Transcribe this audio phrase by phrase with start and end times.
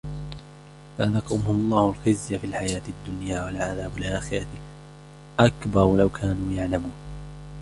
[0.97, 4.47] فَأَذَاقَهُمُ اللَّهُ الْخِزْيَ فِي الْحَيَاةِ الدُّنْيَا وَلَعَذَابُ الْآخِرَةِ
[5.39, 6.93] أَكْبَرُ لَوْ كَانُوا يَعْلَمُونَ